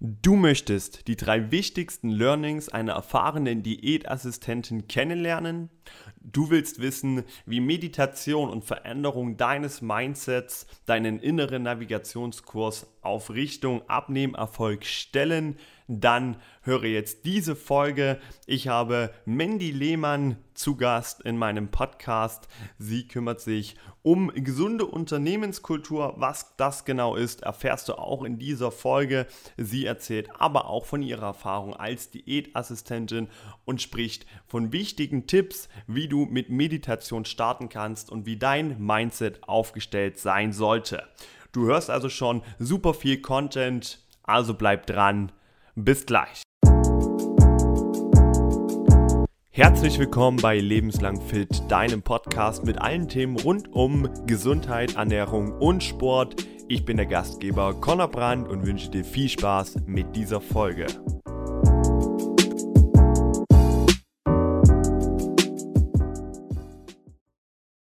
[0.00, 5.70] Du möchtest die drei wichtigsten Learnings einer erfahrenen Diätassistentin kennenlernen?
[6.20, 14.84] Du willst wissen, wie Meditation und Veränderung deines Mindsets deinen inneren Navigationskurs auf Richtung Abnehmerfolg
[14.84, 15.56] stellen?
[15.88, 18.18] Dann höre jetzt diese Folge.
[18.46, 22.48] Ich habe Mandy Lehmann zu Gast in meinem Podcast.
[22.78, 26.14] Sie kümmert sich um gesunde Unternehmenskultur.
[26.16, 29.26] Was das genau ist, erfährst du auch in dieser Folge.
[29.56, 33.28] Sie erzählt aber auch von ihrer Erfahrung als Diätassistentin
[33.64, 39.48] und spricht von wichtigen Tipps, wie du mit Meditation starten kannst und wie dein Mindset
[39.48, 41.04] aufgestellt sein sollte.
[41.52, 45.30] Du hörst also schon super viel Content, also bleib dran.
[45.78, 46.42] Bis gleich.
[49.50, 55.84] Herzlich willkommen bei Lebenslang Fit, deinem Podcast mit allen Themen rund um Gesundheit, Ernährung und
[55.84, 56.46] Sport.
[56.68, 60.86] Ich bin der Gastgeber Conor Brandt und wünsche dir viel Spaß mit dieser Folge.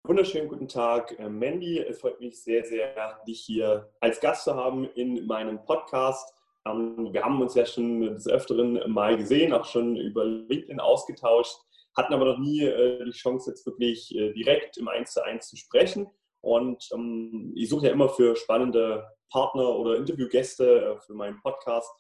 [0.05, 1.81] Wunderschönen guten Tag, äh, Mandy.
[1.81, 6.33] Es freut mich sehr, sehr, dich hier als Gast zu haben in meinem Podcast.
[6.65, 11.57] Wir haben uns ja schon des Öfteren mal gesehen, auch schon über LinkedIn ausgetauscht,
[11.97, 15.49] hatten aber noch nie äh, die Chance, jetzt wirklich äh, direkt im 1 zu 1
[15.49, 16.07] zu sprechen.
[16.41, 21.91] Und ähm, ich suche ja immer für spannende Partner oder Interviewgäste äh, für meinen Podcast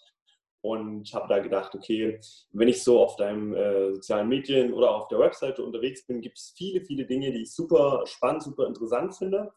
[0.62, 2.20] und habe da gedacht, okay,
[2.52, 6.38] wenn ich so auf deinen äh, sozialen Medien oder auf der Webseite unterwegs bin, gibt
[6.38, 9.52] es viele, viele Dinge, die ich super spannend, super interessant finde.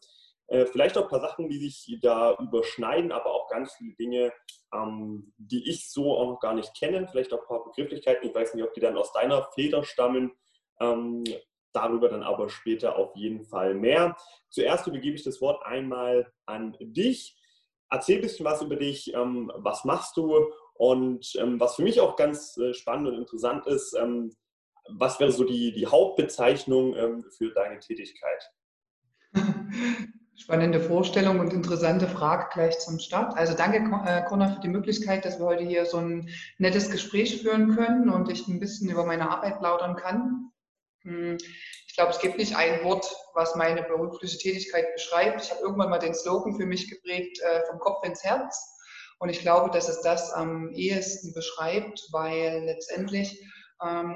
[0.48, 4.32] Äh, vielleicht auch ein paar Sachen, die sich da überschneiden, aber auch ganz viele Dinge,
[4.72, 7.08] ähm, die ich so auch noch gar nicht kenne.
[7.10, 8.28] Vielleicht auch ein paar Begrifflichkeiten.
[8.28, 10.32] Ich weiß nicht, ob die dann aus deiner Feder stammen.
[10.80, 11.24] Ähm,
[11.72, 14.16] darüber dann aber später auf jeden Fall mehr.
[14.48, 17.36] Zuerst übergebe ich das Wort einmal an dich.
[17.90, 19.12] Erzähl ein bisschen was über dich.
[19.14, 20.52] Ähm, was machst du?
[20.74, 24.34] Und ähm, was für mich auch ganz äh, spannend und interessant ist, ähm,
[24.88, 28.50] was wäre so die, die Hauptbezeichnung ähm, für deine Tätigkeit?
[30.38, 33.36] Spannende Vorstellung und interessante Frage gleich zum Start.
[33.38, 37.40] Also danke, äh, Conor, für die Möglichkeit, dass wir heute hier so ein nettes Gespräch
[37.40, 40.50] führen können und ich ein bisschen über meine Arbeit plaudern kann.
[41.02, 41.38] Hm,
[41.86, 45.42] ich glaube, es gibt nicht ein Wort, was meine berufliche Tätigkeit beschreibt.
[45.42, 48.76] Ich habe irgendwann mal den Slogan für mich geprägt, äh, vom Kopf ins Herz.
[49.18, 53.42] Und ich glaube, dass es das am ehesten beschreibt, weil letztendlich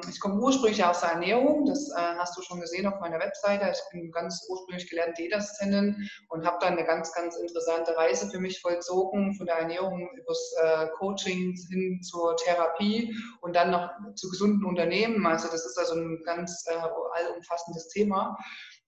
[0.08, 3.70] ich komme ursprünglich aus der Ernährung, das äh, hast du schon gesehen auf meiner Webseite.
[3.70, 8.40] Ich bin ganz ursprünglich gelernte Diätassistentin und habe dann eine ganz, ganz interessante Reise für
[8.40, 14.30] mich vollzogen, von der Ernährung übers äh, Coaching hin zur Therapie und dann noch zu
[14.30, 15.26] gesunden Unternehmen.
[15.26, 18.38] Also das ist also ein ganz äh, allumfassendes Thema.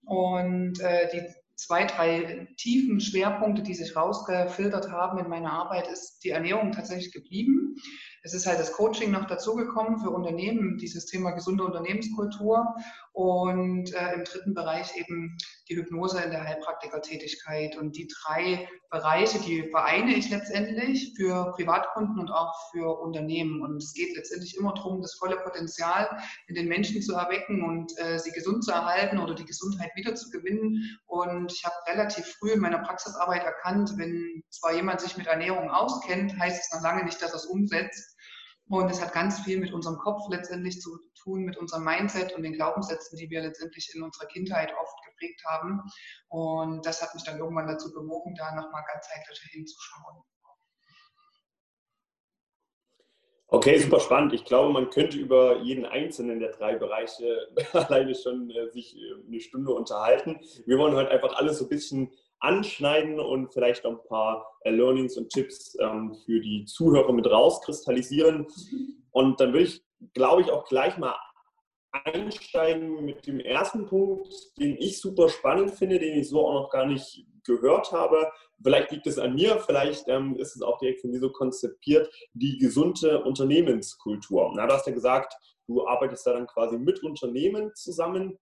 [0.05, 0.79] Und
[1.13, 6.73] die zwei, drei tiefen Schwerpunkte, die sich rausgefiltert haben in meiner Arbeit, ist die Ernährung
[6.73, 7.75] tatsächlich geblieben.
[8.25, 12.73] Es ist halt das Coaching noch dazugekommen für Unternehmen, dieses Thema gesunde Unternehmenskultur
[13.11, 15.37] und äh, im dritten Bereich eben
[15.69, 17.75] die Hypnose in der Heilpraktikertätigkeit.
[17.75, 23.61] Und die drei Bereiche, die vereine ich letztendlich für Privatkunden und auch für Unternehmen.
[23.61, 26.09] Und es geht letztendlich immer darum, das volle Potenzial
[26.47, 30.15] in den Menschen zu erwecken und äh, sie gesund zu erhalten oder die Gesundheit wieder
[30.15, 30.97] zu gewinnen.
[31.07, 35.69] Und ich habe relativ früh in meiner Praxisarbeit erkannt, wenn zwar jemand sich mit Ernährung
[35.69, 38.12] auskennt, heißt es noch lange nicht, dass er es umsetzt.
[38.69, 42.43] Und es hat ganz viel mit unserem Kopf letztendlich zu tun, mit unserem Mindset und
[42.43, 45.81] den Glaubenssätzen, die wir letztendlich in unserer Kindheit oft geprägt haben.
[46.29, 50.23] Und das hat mich dann irgendwann dazu bewogen, da nochmal ganzheitlicher hinzuschauen.
[53.53, 54.33] Okay, super spannend.
[54.33, 59.27] Ich glaube, man könnte über jeden einzelnen der drei Bereiche alleine schon äh, sich äh,
[59.27, 60.39] eine Stunde unterhalten.
[60.65, 62.11] Wir wollen heute einfach alles so ein bisschen
[62.43, 67.29] anschneiden und vielleicht noch ein paar äh, Learnings und Tipps ähm, für die Zuhörer mit
[67.29, 68.47] rauskristallisieren.
[69.11, 69.83] Und dann würde ich,
[70.13, 71.15] glaube ich, auch gleich mal
[71.91, 74.27] einsteigen mit dem ersten Punkt,
[74.59, 78.31] den ich super spannend finde, den ich so auch noch gar nicht gehört habe.
[78.61, 82.11] Vielleicht liegt es an mir, vielleicht ähm, ist es auch direkt von dir so konzipiert,
[82.33, 84.51] die gesunde Unternehmenskultur.
[84.55, 85.33] Na, du hast ja gesagt,
[85.67, 88.37] du arbeitest da dann quasi mit Unternehmen zusammen.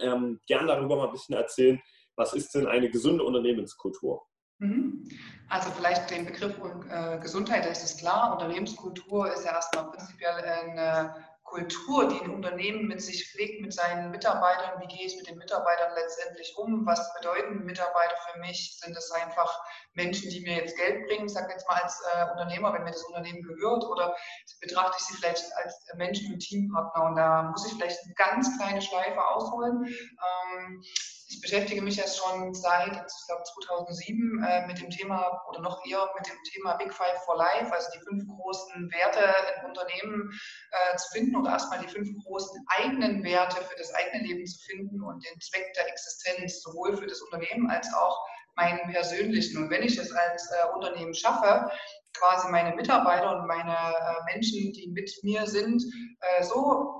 [0.00, 1.80] Ähm, gern darüber mal ein bisschen erzählen,
[2.20, 4.26] was ist denn eine gesunde Unternehmenskultur?
[4.58, 5.08] Mhm.
[5.48, 6.54] Also vielleicht den Begriff
[6.90, 8.34] äh, Gesundheit, da ist es klar.
[8.34, 14.10] Unternehmenskultur ist ja erstmal prinzipiell eine Kultur, die ein Unternehmen mit sich pflegt, mit seinen
[14.10, 14.80] Mitarbeitern.
[14.80, 16.86] Wie gehe ich mit den Mitarbeitern letztendlich um?
[16.86, 18.78] Was bedeuten Mitarbeiter für mich?
[18.78, 19.50] Sind das einfach
[19.94, 22.92] Menschen, die mir jetzt Geld bringen, ich sage jetzt mal als äh, Unternehmer, wenn mir
[22.92, 24.14] das Unternehmen gehört, oder
[24.60, 27.04] betrachte ich sie vielleicht als Menschen und Teampartner?
[27.04, 29.86] Und da muss ich vielleicht eine ganz kleine Schleife ausholen.
[29.86, 30.82] Ähm,
[31.30, 35.84] ich beschäftige mich jetzt schon seit, ich glaube 2007 äh, mit dem Thema oder noch
[35.86, 39.20] eher mit dem Thema Big Five for Life, also die fünf großen Werte
[39.60, 40.32] im Unternehmen
[40.72, 44.58] äh, zu finden oder erstmal die fünf großen eigenen Werte für das eigene Leben zu
[44.66, 48.18] finden und den Zweck der Existenz sowohl für das Unternehmen als auch
[48.56, 49.62] meinen persönlichen.
[49.62, 51.70] Und wenn ich es als äh, Unternehmen schaffe,
[52.12, 55.84] quasi meine Mitarbeiter und meine äh, Menschen, die mit mir sind,
[56.20, 56.99] äh, so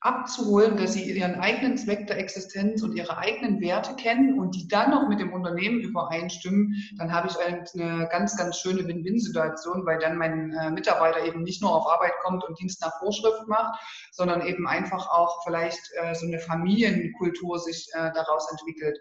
[0.00, 4.68] abzuholen, dass sie ihren eigenen Zweck der Existenz und ihre eigenen Werte kennen und die
[4.68, 7.36] dann noch mit dem Unternehmen übereinstimmen, dann habe ich
[7.74, 12.12] eine ganz, ganz schöne Win-Win-Situation, weil dann mein äh, Mitarbeiter eben nicht nur auf Arbeit
[12.22, 13.80] kommt und Dienst nach Vorschrift macht,
[14.12, 18.98] sondern eben einfach auch vielleicht äh, so eine Familienkultur sich äh, daraus entwickelt.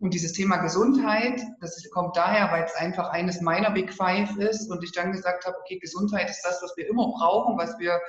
[0.00, 4.70] Und dieses Thema Gesundheit, das kommt daher, weil es einfach eines meiner Big Five ist
[4.70, 8.00] und ich dann gesagt habe, okay, Gesundheit ist das, was wir immer brauchen, was wir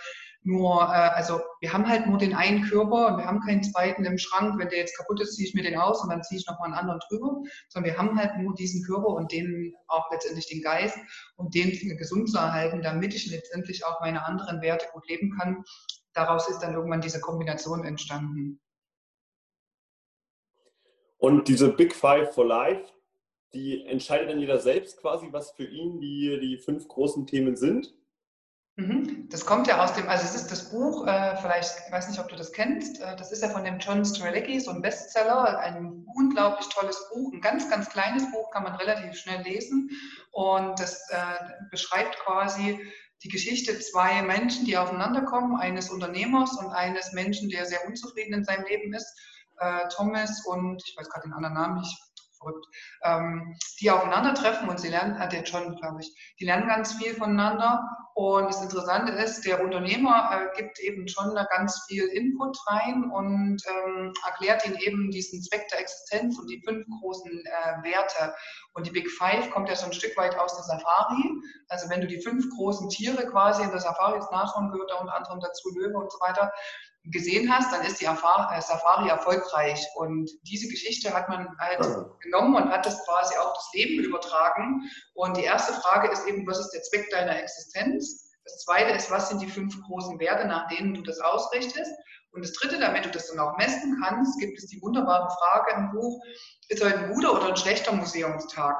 [0.43, 4.05] nur, äh, also wir haben halt nur den einen Körper und wir haben keinen zweiten
[4.05, 4.57] im Schrank.
[4.57, 6.69] Wenn der jetzt kaputt ist, ziehe ich mir den aus und dann ziehe ich nochmal
[6.69, 7.43] einen anderen drüber.
[7.69, 10.97] Sondern wir haben halt nur diesen Körper und den auch letztendlich den Geist,
[11.35, 15.63] um den gesund zu erhalten, damit ich letztendlich auch meine anderen Werte gut leben kann.
[16.13, 18.59] Daraus ist dann irgendwann diese Kombination entstanden.
[21.17, 22.91] Und diese Big Five for Life,
[23.53, 27.93] die entscheidet dann jeder selbst quasi, was für ihn die, die fünf großen Themen sind?
[28.81, 29.27] Mhm.
[29.29, 32.19] Das kommt ja aus dem, also es ist das Buch, äh, vielleicht, ich weiß nicht,
[32.19, 35.59] ob du das kennst, äh, das ist ja von dem John Strelecki, so ein Bestseller,
[35.59, 39.91] ein unglaublich tolles Buch, ein ganz, ganz kleines Buch, kann man relativ schnell lesen
[40.31, 41.17] und das äh,
[41.69, 42.79] beschreibt quasi
[43.23, 48.33] die Geschichte zwei Menschen, die aufeinander kommen, eines Unternehmers und eines Menschen, der sehr unzufrieden
[48.33, 49.15] in seinem Leben ist,
[49.59, 51.95] äh, Thomas und, ich weiß gerade den anderen Namen nicht,
[52.41, 52.65] verrückt,
[53.03, 57.13] ähm, die aufeinandertreffen und sie lernen, hat der John, glaube ich, die lernen ganz viel
[57.13, 57.83] voneinander.
[58.13, 63.09] Und das Interessante ist, der Unternehmer äh, gibt eben schon da ganz viel Input rein
[63.09, 68.33] und ähm, erklärt ihnen eben diesen Zweck der Existenz und die fünf großen äh, Werte.
[68.73, 71.23] Und die Big Five kommt ja so ein Stück weit aus der Safari.
[71.69, 74.95] Also wenn du die fünf großen Tiere quasi in der Safari, jetzt Nashorn gehört da
[74.95, 76.51] unter anderem dazu, Löwe und so weiter,
[77.05, 79.85] gesehen hast, dann ist die äh, Safari erfolgreich.
[79.95, 81.79] Und diese Geschichte hat man halt
[82.21, 84.89] genommen und hat das quasi auch das Leben übertragen.
[85.13, 88.29] Und die erste Frage ist eben, was ist der Zweck deiner Existenz?
[88.43, 91.91] Das zweite ist, was sind die fünf großen Werte, nach denen du das ausrichtest?
[92.33, 95.73] Und das dritte, damit du das dann auch messen kannst, gibt es die wunderbare Frage
[95.75, 96.21] im Buch,
[96.69, 98.77] ist heute ein guter oder ein schlechter Museumstag?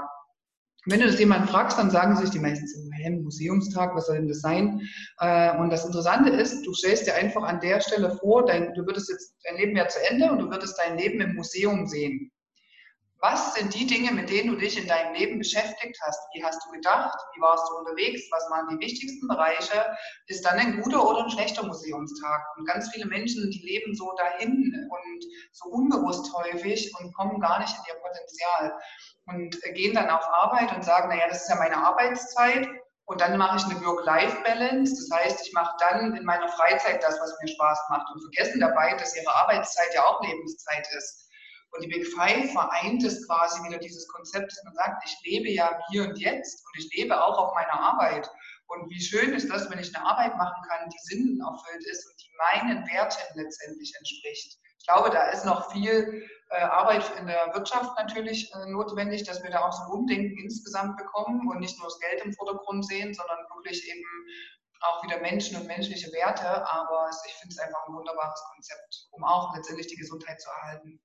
[0.86, 4.18] Wenn du das jemanden fragst, dann sagen sich die meisten so, hey, Museumstag, was soll
[4.18, 4.81] denn das sein?
[5.19, 8.86] Äh, und das Interessante ist, du stellst dir einfach an der Stelle vor, dein, du
[8.86, 12.31] würdest jetzt, dein Leben wäre zu Ende und du würdest dein Leben im Museum sehen.
[13.24, 16.20] Was sind die Dinge, mit denen du dich in deinem Leben beschäftigt hast?
[16.34, 17.16] Wie hast du gedacht?
[17.36, 18.24] Wie warst du unterwegs?
[18.32, 19.96] Was waren die wichtigsten Bereiche?
[20.26, 22.42] Ist dann ein guter oder ein schlechter Museumstag?
[22.58, 27.60] Und ganz viele Menschen, die leben so dahin und so unbewusst häufig und kommen gar
[27.60, 28.80] nicht in ihr Potenzial
[29.28, 32.68] und gehen dann auf Arbeit und sagen, naja, das ist ja meine Arbeitszeit
[33.06, 34.96] und dann mache ich eine Work-Life-Balance.
[34.96, 38.60] Das heißt, ich mache dann in meiner Freizeit das, was mir Spaß macht und vergessen
[38.60, 41.21] dabei, dass ihre Arbeitszeit ja auch Lebenszeit ist.
[41.72, 45.50] Und die Big Five vereint es quasi wieder dieses Konzept, dass man sagt, ich lebe
[45.50, 48.30] ja hier und jetzt und ich lebe auch auf meiner Arbeit.
[48.68, 52.16] Und wie schön ist das, wenn ich eine Arbeit machen kann, die sinnenerfüllt ist und
[52.22, 54.58] die meinen Werten letztendlich entspricht.
[54.80, 59.44] Ich glaube, da ist noch viel äh, Arbeit in der Wirtschaft natürlich äh, notwendig, dass
[59.44, 62.86] wir da auch so ein Umdenken insgesamt bekommen und nicht nur das Geld im Vordergrund
[62.86, 64.04] sehen, sondern wirklich eben
[64.82, 66.66] auch wieder Menschen und menschliche Werte.
[66.68, 71.00] Aber ich finde es einfach ein wunderbares Konzept, um auch letztendlich die Gesundheit zu erhalten.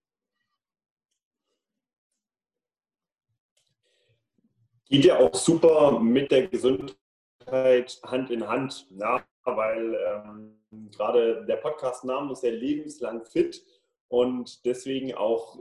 [4.88, 11.56] Geht ja auch super mit der Gesundheit Hand in Hand, ja, weil ähm, gerade der
[11.56, 13.64] Podcast-Name ist ja lebenslang fit
[14.08, 15.58] und deswegen auch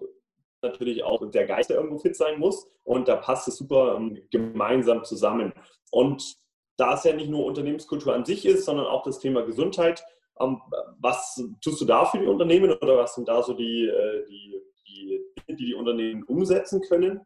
[0.61, 2.67] natürlich auch der Geist, der irgendwo fit sein muss.
[2.83, 5.53] Und da passt es super ähm, gemeinsam zusammen.
[5.91, 6.37] Und
[6.77, 10.03] da es ja nicht nur Unternehmenskultur an sich ist, sondern auch das Thema Gesundheit,
[10.39, 10.61] ähm,
[10.99, 14.61] was tust du da für die Unternehmen oder was sind da so die, äh, die,
[14.87, 17.21] die Dinge, die die Unternehmen umsetzen können?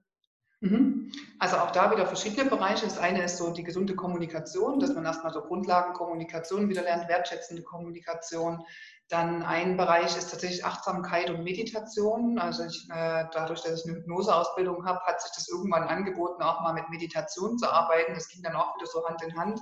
[0.61, 1.11] Mhm.
[1.39, 2.85] Also auch da wieder verschiedene Bereiche.
[2.85, 7.63] Das eine ist so die gesunde Kommunikation, dass man erstmal so Grundlagenkommunikation wieder lernt, wertschätzende
[7.63, 8.63] Kommunikation.
[9.07, 12.37] Dann ein Bereich ist tatsächlich Achtsamkeit und Meditation.
[12.39, 16.61] Also ich, äh, dadurch, dass ich eine Hypnoseausbildung habe, hat sich das irgendwann angeboten, auch
[16.61, 18.13] mal mit Meditation zu arbeiten.
[18.13, 19.59] Das ging dann auch wieder so Hand in Hand.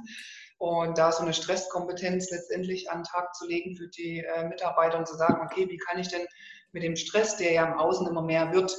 [0.58, 4.98] Und da so eine Stresskompetenz letztendlich an den Tag zu legen für die äh, Mitarbeiter
[4.98, 6.26] und zu sagen, okay, wie kann ich denn
[6.72, 8.76] mit dem Stress, der ja im Außen immer mehr wird,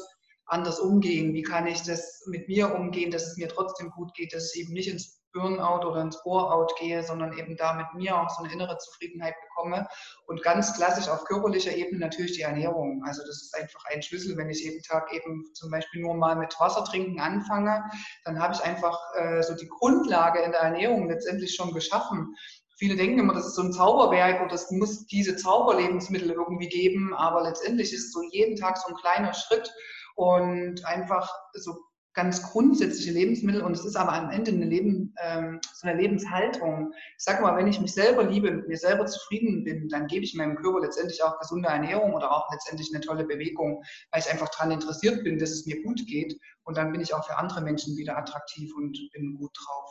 [0.48, 1.34] anders umgehen?
[1.34, 4.62] Wie kann ich das mit mir umgehen, dass es mir trotzdem gut geht, dass ich
[4.62, 8.42] eben nicht ins Burnout oder ins Bore-out gehe, sondern eben da mit mir auch so
[8.42, 9.86] eine innere Zufriedenheit bekomme.
[10.26, 13.02] Und ganz klassisch auf körperlicher Ebene natürlich die Ernährung.
[13.06, 16.36] Also das ist einfach ein Schlüssel, wenn ich jeden Tag eben zum Beispiel nur mal
[16.36, 17.84] mit Wasser trinken anfange,
[18.24, 22.34] dann habe ich einfach äh, so die Grundlage in der Ernährung letztendlich schon geschaffen.
[22.78, 27.12] Viele denken immer, das ist so ein Zauberwerk und es muss diese Zauberlebensmittel irgendwie geben,
[27.12, 29.72] aber letztendlich ist so jeden Tag so ein kleiner Schritt
[30.18, 31.78] und einfach so
[32.12, 36.92] ganz grundsätzliche Lebensmittel und es ist aber am Ende eine, Leben, ähm, so eine Lebenshaltung.
[37.16, 40.24] Ich sage mal, wenn ich mich selber liebe, mit mir selber zufrieden bin, dann gebe
[40.24, 44.28] ich meinem Körper letztendlich auch gesunde Ernährung oder auch letztendlich eine tolle Bewegung, weil ich
[44.28, 47.38] einfach daran interessiert bin, dass es mir gut geht und dann bin ich auch für
[47.38, 49.90] andere Menschen wieder attraktiv und bin gut drauf.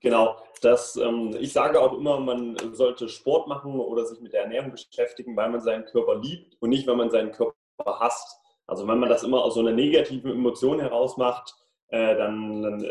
[0.00, 4.44] Genau, das, ähm, ich sage auch immer, man sollte Sport machen oder sich mit der
[4.44, 7.52] Ernährung beschäftigen, weil man seinen Körper liebt und nicht, weil man seinen Körper
[8.00, 8.38] hasst.
[8.68, 11.54] Also wenn man das immer aus so einer negativen Emotion heraus macht,
[11.88, 12.86] äh, dann, dann,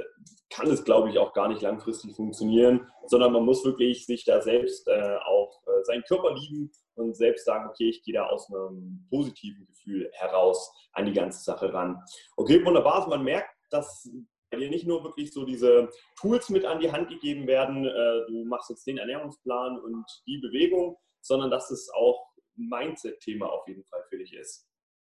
[0.50, 4.42] kann es, glaube ich, auch gar nicht langfristig funktionieren, sondern man muss wirklich sich da
[4.42, 8.50] selbst äh, auch äh, seinen Körper lieben und selbst sagen, okay, ich gehe da aus
[8.50, 12.02] einem positiven Gefühl heraus an die ganze Sache ran.
[12.38, 12.96] Okay, wunderbar.
[12.96, 14.10] Also man merkt, dass
[14.54, 18.46] dir nicht nur wirklich so diese Tools mit an die Hand gegeben werden, äh, du
[18.46, 22.26] machst jetzt den Ernährungsplan und die Bewegung, sondern dass es auch
[22.58, 24.66] ein Mindset-Thema auf jeden Fall für dich ist.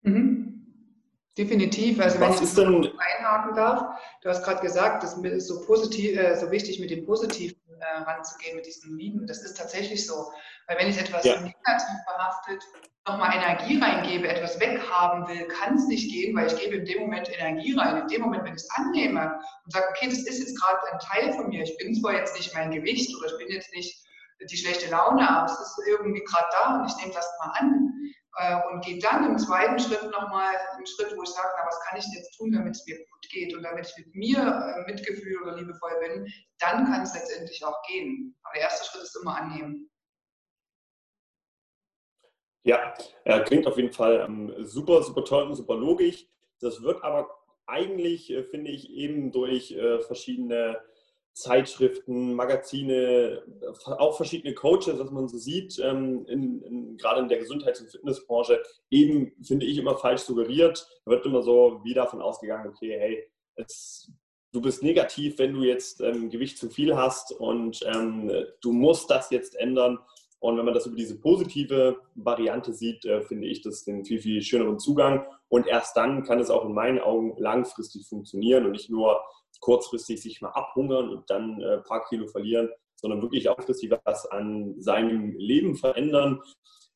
[0.01, 0.50] Mhm.
[1.37, 1.99] Definitiv.
[2.01, 6.17] Also Was wenn ich denn, einhaken darf, du hast gerade gesagt, es ist so positiv,
[6.17, 9.27] äh, so wichtig mit dem Positiven äh, ranzugehen, mit diesem Lieben.
[9.27, 10.31] Das ist tatsächlich so.
[10.67, 11.35] Weil wenn ich etwas ja.
[11.35, 12.61] negativ behaftet
[13.07, 16.99] nochmal Energie reingebe, etwas weghaben will, kann es nicht gehen, weil ich gebe in dem
[16.99, 18.01] Moment Energie rein.
[18.01, 20.99] In dem Moment, wenn ich es annehme und sage, okay, das ist jetzt gerade ein
[20.99, 21.63] Teil von mir.
[21.63, 24.05] Ich bin zwar jetzt nicht mein Gewicht oder ich bin jetzt nicht
[24.49, 27.90] die schlechte Laune, aber es ist irgendwie gerade da und ich nehme das mal an
[28.71, 31.99] und gehe dann im zweiten Schritt nochmal einen Schritt, wo ich sage, na, was kann
[31.99, 35.41] ich jetzt tun, damit es mir gut geht und damit ich mit mir äh, Mitgefühl
[35.41, 38.35] oder liebevoll bin, dann kann es letztendlich auch gehen.
[38.43, 39.89] Aber der erste Schritt ist immer annehmen.
[42.63, 42.93] Ja,
[43.25, 46.27] äh, klingt auf jeden Fall ähm, super, super toll und super logisch.
[46.59, 47.29] Das wird aber
[47.65, 50.79] eigentlich, äh, finde ich, eben durch äh, verschiedene
[51.33, 53.41] Zeitschriften, Magazine,
[53.85, 57.89] auch verschiedene Coaches, was man so sieht, ähm, in, in, gerade in der Gesundheits- und
[57.89, 60.87] Fitnessbranche, eben, finde ich, immer falsch suggeriert.
[61.05, 64.11] Da wird immer so wie davon ausgegangen, okay, hey, es,
[64.51, 69.09] du bist negativ, wenn du jetzt ähm, Gewicht zu viel hast und ähm, du musst
[69.09, 69.99] das jetzt ändern.
[70.39, 74.19] Und wenn man das über diese positive Variante sieht, äh, finde ich das den viel,
[74.19, 75.25] viel schöneren Zugang.
[75.49, 79.21] Und erst dann kann es auch in meinen Augen langfristig funktionieren und nicht nur
[79.61, 84.25] kurzfristig sich mal abhungern und dann ein äh, paar Kilo verlieren, sondern wirklich langfristig was
[84.27, 86.41] an seinem Leben verändern.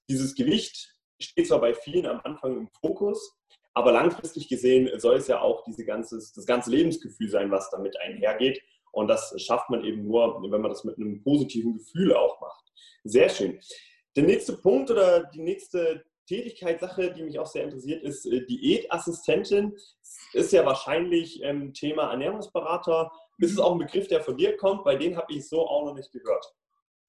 [0.09, 3.37] Dieses Gewicht steht zwar bei vielen am Anfang im Fokus,
[3.73, 7.99] aber langfristig gesehen soll es ja auch diese ganzes, das ganze Lebensgefühl sein, was damit
[7.99, 8.61] einhergeht.
[8.91, 12.63] Und das schafft man eben nur, wenn man das mit einem positiven Gefühl auch macht.
[13.03, 13.59] Sehr schön.
[14.15, 19.75] Der nächste Punkt oder die nächste Tätigkeitssache, die mich auch sehr interessiert, ist äh, Diätassistentin.
[20.33, 23.11] Ist ja wahrscheinlich ähm, Thema Ernährungsberater.
[23.37, 24.83] Ist es auch ein Begriff, der von dir kommt?
[24.83, 26.45] Bei denen habe ich so auch noch nicht gehört.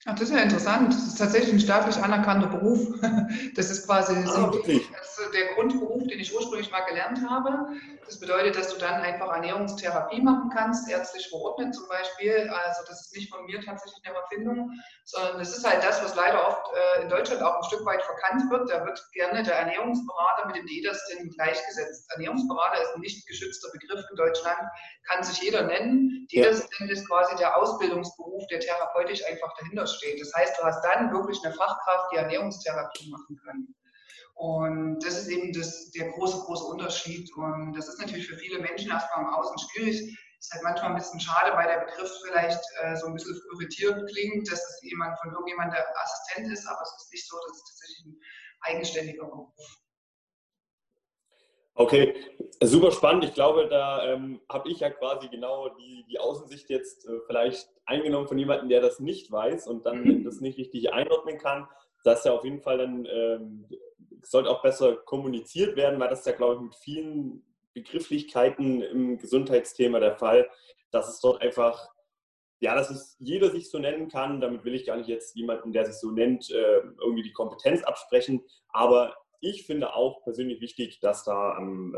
[0.04, 0.92] Ach, das ist ja interessant.
[0.92, 2.88] Das ist tatsächlich ein staatlich anerkannter Beruf.
[3.56, 4.60] Das ist quasi ah, so
[5.32, 7.68] der Grundberuf, den ich ursprünglich mal gelernt habe.
[8.04, 12.48] Das bedeutet, dass du dann einfach Ernährungstherapie machen kannst, ärztlich verordnet zum Beispiel.
[12.50, 14.70] Also das ist nicht von mir tatsächlich eine Erfindung,
[15.04, 16.66] sondern das ist halt das, was leider oft
[16.98, 18.70] äh, in Deutschland auch ein Stück weit verkannt wird.
[18.70, 22.10] Da wird gerne der Ernährungsberater mit dem Diätassistenten gleichgesetzt.
[22.12, 24.58] Ernährungsberater ist ein nicht geschützter Begriff in Deutschland,
[25.08, 26.26] kann sich jeder nennen.
[26.30, 26.96] Diätassistent ja.
[26.96, 30.20] ist quasi der Ausbildungsberuf, der therapeutisch einfach dahinter steht.
[30.20, 33.68] Das heißt, du hast dann wirklich eine Fachkraft, die Ernährungstherapie machen kann.
[34.34, 37.34] Und das ist eben das, der große, große Unterschied.
[37.36, 40.18] Und das ist natürlich für viele Menschen erstmal im Außen schwierig.
[40.38, 44.08] Ist halt manchmal ein bisschen schade, weil der Begriff vielleicht äh, so ein bisschen irritierend
[44.10, 47.56] klingt, dass es jemand von irgendjemand der Assistent ist, aber es ist nicht so, das
[47.56, 48.20] ist tatsächlich ein
[48.60, 49.54] eigenständiger Beruf.
[51.78, 52.14] Okay,
[52.62, 53.24] super spannend.
[53.24, 57.68] Ich glaube, da ähm, habe ich ja quasi genau die, die Außensicht jetzt äh, vielleicht
[57.84, 60.24] eingenommen von jemandem, der das nicht weiß und dann mhm.
[60.24, 61.68] das nicht richtig einordnen kann.
[62.02, 63.68] Das ist ja auf jeden Fall dann ähm,
[64.22, 70.00] sollte auch besser kommuniziert werden, weil das ja, glaube ich, mit vielen Begrifflichkeiten im Gesundheitsthema
[70.00, 70.48] der Fall,
[70.90, 71.90] dass es dort einfach,
[72.60, 74.40] ja, dass es jeder sich so nennen kann.
[74.40, 77.82] Damit will ich gar nicht jetzt jemanden, der sich so nennt, äh, irgendwie die Kompetenz
[77.82, 78.42] absprechen.
[78.70, 81.96] Aber ich finde auch persönlich wichtig, dass da ähm,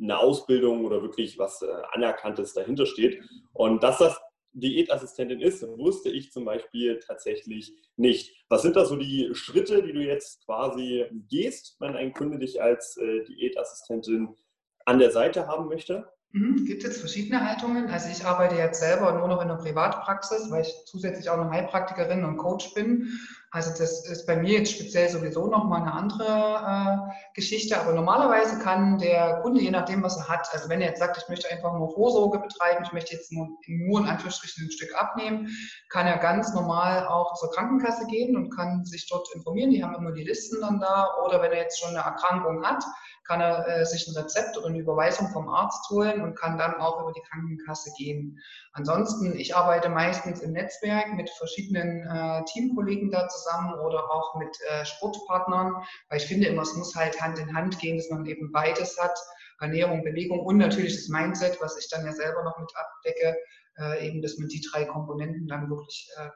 [0.00, 3.22] eine Ausbildung oder wirklich was äh, Anerkanntes dahinter steht.
[3.52, 4.20] Und dass das
[4.52, 8.44] Diätassistentin ist, wusste ich zum Beispiel tatsächlich nicht.
[8.48, 12.62] Was sind da so die Schritte, die du jetzt quasi gehst, wenn ein Kunde dich
[12.62, 14.36] als äh, Diätassistentin
[14.84, 16.08] an der Seite haben möchte?
[16.30, 17.86] Mhm, gibt es verschiedene Haltungen.
[17.86, 21.50] Also ich arbeite jetzt selber nur noch in der Privatpraxis, weil ich zusätzlich auch noch
[21.50, 23.08] Heilpraktikerin und Coach bin.
[23.54, 27.80] Also das ist bei mir jetzt speziell sowieso nochmal eine andere äh, Geschichte.
[27.80, 31.18] Aber normalerweise kann der Kunde, je nachdem, was er hat, also wenn er jetzt sagt,
[31.18, 34.92] ich möchte einfach nur Vorsorge betreiben, ich möchte jetzt nur, nur in Anführungsstrichen ein Stück
[35.00, 35.56] abnehmen,
[35.88, 39.70] kann er ganz normal auch zur Krankenkasse gehen und kann sich dort informieren.
[39.70, 41.14] Die haben immer die Listen dann da.
[41.24, 42.82] Oder wenn er jetzt schon eine Erkrankung hat,
[43.24, 46.74] kann er äh, sich ein Rezept oder eine Überweisung vom Arzt holen und kann dann
[46.74, 48.38] auch über die Krankenkasse gehen.
[48.72, 54.56] Ansonsten, ich arbeite meistens im Netzwerk mit verschiedenen äh, Teamkollegen da zusammen oder auch mit
[54.68, 58.26] äh, Sportpartnern, weil ich finde immer, es muss halt Hand in Hand gehen, dass man
[58.26, 59.16] eben beides hat.
[59.60, 63.36] Ernährung, Bewegung und natürlich das Mindset, was ich dann ja selber noch mit abdecke,
[63.78, 66.28] äh, eben, dass man die drei Komponenten dann wirklich, äh,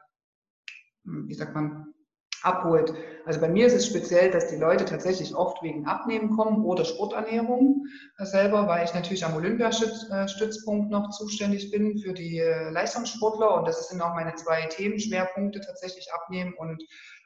[1.03, 1.93] wie sagt man,
[2.43, 2.93] abholt.
[3.25, 6.85] Also bei mir ist es speziell, dass die Leute tatsächlich oft wegen Abnehmen kommen oder
[6.85, 7.85] Sporternährung
[8.17, 13.67] äh, selber, weil ich natürlich am Olympiastützpunkt noch zuständig bin für die äh, Leistungssportler und
[13.67, 16.81] das sind auch meine zwei Themenschwerpunkte tatsächlich Abnehmen und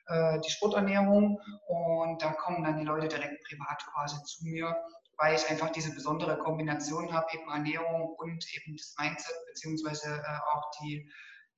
[0.08, 4.76] äh, die Sporternährung und da kommen dann die Leute direkt privat quasi zu mir,
[5.18, 10.72] weil ich einfach diese besondere Kombination habe, eben Ernährung und eben das Mindset beziehungsweise auch
[10.82, 11.08] die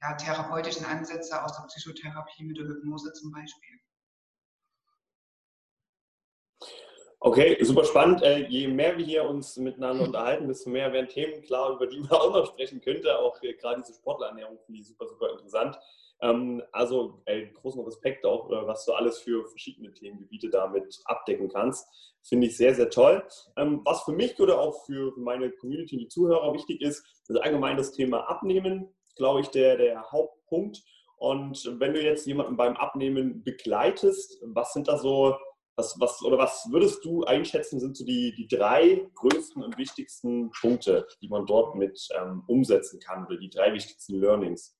[0.01, 3.79] ja, therapeutischen Ansätze aus der Psychotherapie mit der Hypnose zum Beispiel.
[7.25, 8.21] Okay, super spannend.
[8.21, 11.99] Äh, je mehr wir hier uns miteinander unterhalten, desto mehr werden Themen klar, über die
[11.99, 13.17] man auch noch sprechen könnte.
[13.17, 15.75] Auch äh, gerade diese Sportlerernährung finde ich super, super interessant.
[16.21, 21.87] Ähm, also äh, großen Respekt auch, was du alles für verschiedene Themengebiete damit abdecken kannst.
[22.21, 23.27] Finde ich sehr, sehr toll.
[23.57, 27.75] Ähm, was für mich oder auch für meine Community, die Zuhörer wichtig ist, ist allgemein
[27.75, 30.83] das Thema Abnehmen, glaube ich, der, der Hauptpunkt.
[31.17, 35.35] Und wenn du jetzt jemanden beim Abnehmen begleitest, was sind da so,
[35.75, 40.51] was, was, oder was würdest du einschätzen, sind so die, die drei größten und wichtigsten
[40.51, 44.77] Punkte, die man dort mit ähm, umsetzen kann oder die drei wichtigsten Learnings?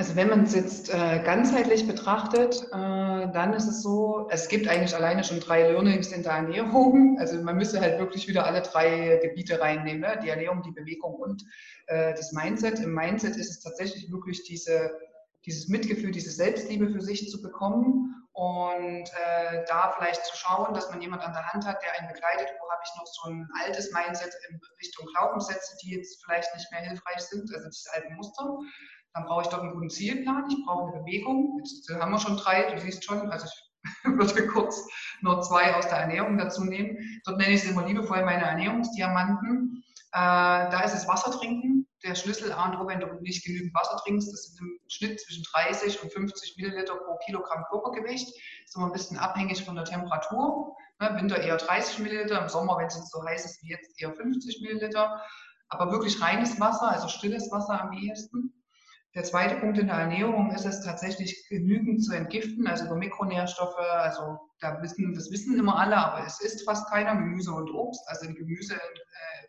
[0.00, 4.66] Also wenn man es jetzt äh, ganzheitlich betrachtet, äh, dann ist es so, es gibt
[4.66, 7.18] eigentlich alleine schon drei Learnings in der Ernährung.
[7.18, 10.18] Also man müsste halt wirklich wieder alle drei Gebiete reinnehmen, ne?
[10.24, 11.44] die Ernährung, die Bewegung und
[11.88, 12.78] äh, das Mindset.
[12.78, 14.90] Im Mindset ist es tatsächlich wirklich diese,
[15.44, 20.88] dieses Mitgefühl, diese Selbstliebe für sich zu bekommen und äh, da vielleicht zu schauen, dass
[20.88, 23.46] man jemand an der Hand hat, der einen begleitet, wo habe ich noch so ein
[23.66, 28.14] altes Mindset in Richtung Glaubenssätze, die jetzt vielleicht nicht mehr hilfreich sind, also diese alten
[28.14, 28.58] Muster
[29.14, 31.58] dann brauche ich doch einen guten Zielplan, ich brauche eine Bewegung.
[31.58, 33.70] Jetzt haben wir schon drei, du siehst schon, also ich
[34.04, 34.86] würde kurz
[35.22, 36.96] nur zwei aus der Ernährung dazu nehmen.
[37.24, 39.82] Dort nenne ich es immer liebevoll meine Ernährungsdiamanten.
[40.12, 41.86] Äh, da ist es Wasser trinken.
[42.02, 45.20] Der Schlüssel A und O, wenn du nicht genügend Wasser trinkst, das sind im Schnitt
[45.20, 48.28] zwischen 30 und 50 Milliliter pro Kilogramm Körpergewicht.
[48.64, 50.74] Ist immer ein bisschen abhängig von der Temperatur.
[50.98, 54.00] Ne, Winter eher 30 Milliliter, im Sommer, wenn es jetzt so heiß ist wie jetzt,
[54.00, 55.20] eher 50 Milliliter.
[55.68, 58.59] Aber wirklich reines Wasser, also stilles Wasser am ehesten.
[59.14, 63.76] Der zweite Punkt in der Ernährung ist es tatsächlich genügend zu entgiften, also über Mikronährstoffe.
[63.78, 68.02] Also da wissen, das wissen immer alle, aber es ist fast keiner Gemüse und Obst,
[68.06, 69.46] also Gemüse äh,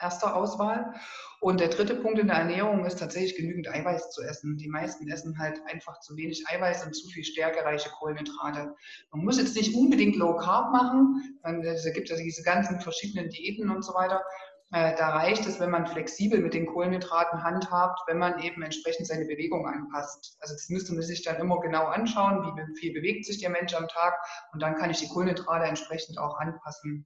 [0.00, 0.94] erster Auswahl.
[1.40, 4.58] Und der dritte Punkt in der Ernährung ist tatsächlich genügend Eiweiß zu essen.
[4.58, 8.74] Die meisten essen halt einfach zu wenig Eiweiß und zu viel stärkereiche Kohlenhydrate.
[9.10, 11.38] Man muss jetzt nicht unbedingt Low Carb machen.
[11.64, 14.22] Es gibt ja diese ganzen verschiedenen Diäten und so weiter.
[14.72, 19.08] Äh, da reicht es, wenn man flexibel mit den Kohlenhydraten handhabt, wenn man eben entsprechend
[19.08, 20.36] seine Bewegung anpasst.
[20.40, 23.74] Also das müsste man sich dann immer genau anschauen, wie viel bewegt sich der Mensch
[23.74, 24.16] am Tag
[24.52, 27.04] und dann kann ich die Kohlenhydrate entsprechend auch anpassen.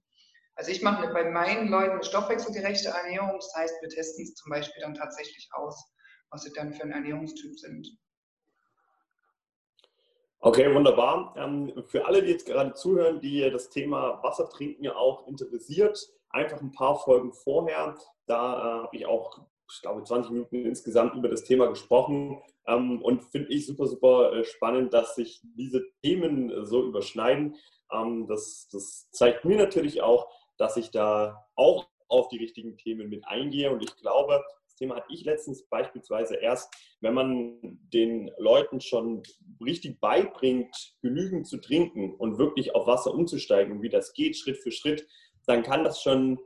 [0.53, 4.83] Also ich mache bei meinen Leuten stoffwechselgerechte Ernährung, das heißt, wir testen es zum Beispiel
[4.83, 5.91] dann tatsächlich aus,
[6.29, 7.87] was sie dann für ein Ernährungstyp sind.
[10.39, 11.33] Okay, wunderbar.
[11.35, 15.97] Ähm, für alle, die jetzt gerade zuhören, die das Thema Wasser trinken ja auch interessiert,
[16.35, 17.95] einfach ein paar Folgen vorher.
[18.27, 19.39] Da äh, habe ich auch,
[19.71, 22.41] ich glaube, 20 Minuten insgesamt über das Thema gesprochen.
[22.67, 27.55] Ähm, und finde ich super, super äh, spannend, dass sich diese Themen so überschneiden.
[27.91, 33.09] Ähm, das, das zeigt mir natürlich auch, dass ich da auch auf die richtigen Themen
[33.09, 33.71] mit eingehe.
[33.71, 39.23] Und ich glaube, das Thema hatte ich letztens beispielsweise erst, wenn man den Leuten schon
[39.63, 44.71] richtig beibringt, genügend zu trinken und wirklich auf Wasser umzusteigen, wie das geht, Schritt für
[44.71, 45.07] Schritt,
[45.45, 46.39] dann kann das schon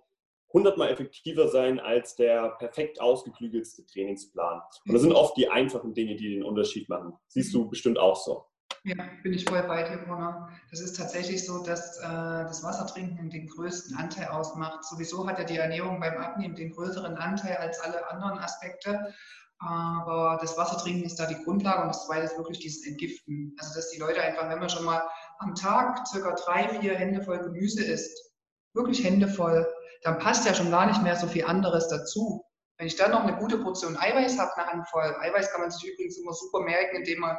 [0.52, 4.62] hundertmal effektiver sein als der perfekt ausgeklügelste Trainingsplan.
[4.86, 7.14] Und das sind oft die einfachen Dinge, die den Unterschied machen.
[7.28, 8.46] Siehst du bestimmt auch so.
[8.84, 10.50] Ja, bin ich voll bei dir, Connor.
[10.72, 14.86] Das ist tatsächlich so, dass äh, das Wassertrinken den größten Anteil ausmacht.
[14.86, 19.14] Sowieso hat ja die Ernährung beim Abnehmen den größeren Anteil als alle anderen Aspekte.
[19.60, 23.54] Aber das Wassertrinken ist da die Grundlage und das zweite ist wirklich dieses Entgiften.
[23.60, 25.04] Also, dass die Leute einfach, wenn man schon mal
[25.40, 28.29] am Tag circa drei, vier Hände voll Gemüse isst,
[28.74, 29.68] wirklich Hände voll,
[30.04, 32.44] dann passt ja schon gar nicht mehr so viel anderes dazu.
[32.78, 35.92] Wenn ich dann noch eine gute Portion Eiweiß habe, eine Handvoll, Eiweiß kann man sich
[35.92, 37.38] übrigens immer super merken, indem man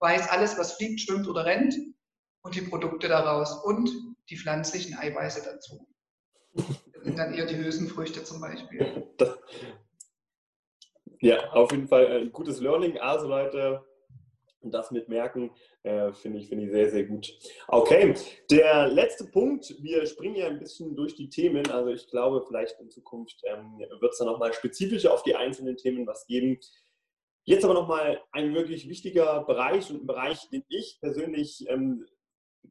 [0.00, 1.74] weiß, alles, was fliegt, schwimmt oder rennt
[2.42, 3.90] und die Produkte daraus und
[4.30, 5.88] die pflanzlichen Eiweiße dazu.
[6.54, 9.12] Das sind dann eher die Hülsenfrüchte zum Beispiel.
[9.18, 9.36] Das,
[11.20, 12.98] ja, auf jeden Fall ein gutes Learning.
[12.98, 13.84] Also Leute,
[14.70, 15.50] das mitmerken,
[15.82, 17.32] äh, finde ich, find ich sehr, sehr gut.
[17.68, 18.14] Okay,
[18.50, 19.74] der letzte Punkt.
[19.80, 21.70] Wir springen ja ein bisschen durch die Themen.
[21.70, 25.76] Also ich glaube, vielleicht in Zukunft ähm, wird es dann nochmal spezifischer auf die einzelnen
[25.76, 26.58] Themen was geben.
[27.44, 32.04] Jetzt aber nochmal ein wirklich wichtiger Bereich und ein Bereich, den ich persönlich ähm,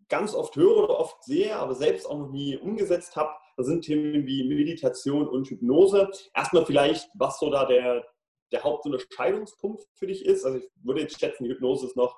[0.10, 3.32] ganz oft höre oder oft sehe, aber selbst auch noch nie umgesetzt habe.
[3.58, 6.10] Das sind Themen wie Meditation und Hypnose.
[6.36, 8.06] Erstmal vielleicht, was so da der,
[8.52, 10.46] der Hauptunterscheidungspunkt für dich ist.
[10.46, 12.16] Also ich würde jetzt schätzen, die Hypnose ist noch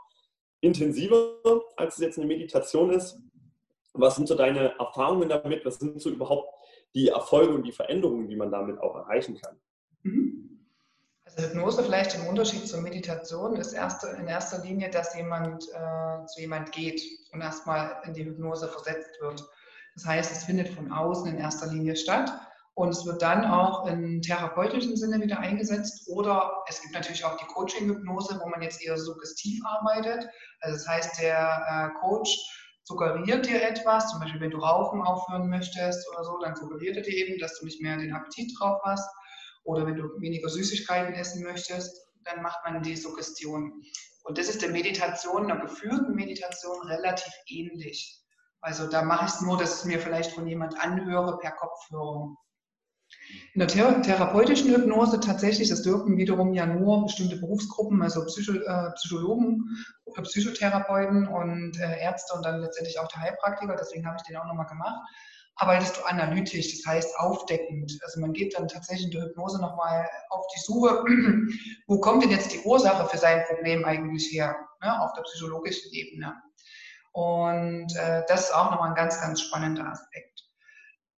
[0.61, 1.39] intensiver,
[1.75, 3.17] als es jetzt eine Meditation ist.
[3.93, 5.65] Was sind so deine Erfahrungen damit?
[5.65, 6.53] Was sind so überhaupt
[6.93, 9.59] die Erfolge und die Veränderungen, die man damit auch erreichen kann?
[10.03, 10.47] Mhm.
[11.25, 16.25] Also Hypnose vielleicht im Unterschied zur Meditation ist erste, in erster Linie, dass jemand äh,
[16.25, 19.43] zu jemand geht und erstmal in die Hypnose versetzt wird.
[19.95, 22.31] Das heißt, es findet von außen in erster Linie statt
[22.77, 26.07] und es wird dann auch im therapeutischen Sinne wieder eingesetzt.
[26.09, 30.29] Oder es gibt natürlich auch die Coaching-Hypnose, wo man jetzt eher suggestiv arbeitet.
[30.61, 32.37] Also das heißt, der äh, Coach
[32.83, 37.01] suggeriert dir etwas, zum Beispiel wenn du Rauchen aufhören möchtest oder so, dann suggeriert er
[37.01, 39.09] dir eben, dass du nicht mehr den Appetit drauf hast.
[39.63, 43.81] Oder wenn du weniger Süßigkeiten essen möchtest, dann macht man die Suggestion.
[44.23, 48.21] Und das ist der Meditation, einer geführten Meditation relativ ähnlich.
[48.61, 51.53] Also da mache ich es nur, dass ich es mir vielleicht von jemand anhöre per
[51.53, 52.35] Kopfhörer.
[53.53, 58.53] In der thera therapeutischen Hypnose tatsächlich, das dürfen wiederum ja nur bestimmte Berufsgruppen, also Psycho
[58.53, 59.63] äh, Psychologen
[60.05, 64.37] oder Psychotherapeuten und äh, Ärzte und dann letztendlich auch der Heilpraktiker, deswegen habe ich den
[64.37, 64.99] auch nochmal gemacht,
[65.57, 67.99] arbeitest du analytisch, das heißt aufdeckend.
[68.03, 71.03] Also man geht dann tatsächlich in der Hypnose nochmal auf die Suche,
[71.87, 75.91] wo kommt denn jetzt die Ursache für sein Problem eigentlich her, ne, auf der psychologischen
[75.91, 76.35] Ebene.
[77.11, 80.26] Und äh, das ist auch nochmal ein ganz, ganz spannender Aspekt.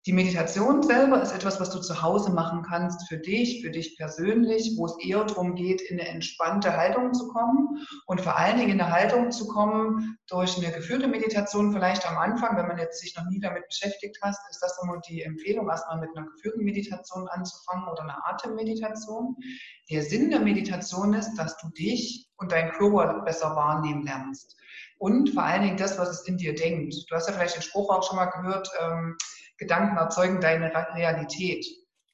[0.06, 3.98] Die Meditation selber ist etwas, was du zu Hause machen kannst für dich, für dich
[3.98, 8.58] persönlich, wo es eher darum geht, in eine entspannte Haltung zu kommen und vor allen
[8.58, 12.78] Dingen in eine Haltung zu kommen durch eine geführte Meditation vielleicht am Anfang, wenn man
[12.78, 16.28] jetzt sich noch nie damit beschäftigt hat, ist das immer die Empfehlung, erstmal mit einer
[16.28, 19.36] geführten Meditation anzufangen oder einer Atemmeditation.
[19.90, 24.56] Der Sinn der Meditation ist, dass du dich und deinen Körper besser wahrnehmen lernst.
[24.98, 26.94] Und vor allen Dingen das, was es in dir denkt.
[27.10, 29.18] Du hast ja vielleicht den Spruch auch schon mal gehört, ähm,
[29.60, 31.66] Gedanken erzeugen deine Realität.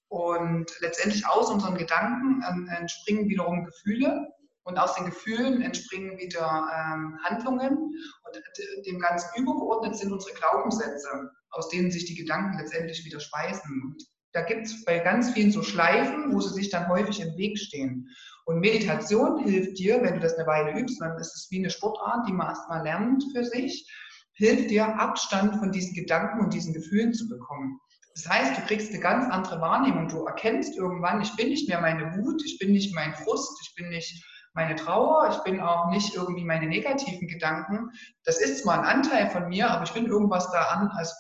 [0.08, 4.28] Und letztendlich aus unseren Gedanken ähm, entspringen wiederum Gefühle
[4.64, 11.32] und aus den Gefühlen entspringen wieder ähm, Handlungen und dem Ganzen übergeordnet sind unsere Glaubenssätze,
[11.52, 13.82] aus denen sich die Gedanken letztendlich wieder speisen.
[13.84, 14.04] Und
[14.34, 17.58] da gibt es bei ganz vielen so Schleifen, wo sie sich dann häufig im Weg
[17.58, 18.10] stehen.
[18.46, 21.70] Und Meditation hilft dir, wenn du das eine Weile übst, dann ist es wie eine
[21.70, 23.90] Sportart, die man erstmal lernt für sich
[24.36, 27.80] hilft dir, Abstand von diesen Gedanken und diesen Gefühlen zu bekommen.
[28.14, 30.08] Das heißt, du kriegst eine ganz andere Wahrnehmung.
[30.08, 33.76] Du erkennst irgendwann, ich bin nicht mehr meine Wut, ich bin nicht mein Frust, ich
[33.76, 37.92] bin nicht meine Trauer, ich bin auch nicht irgendwie meine negativen Gedanken.
[38.24, 41.14] Das ist zwar ein Anteil von mir, aber ich bin irgendwas da an, als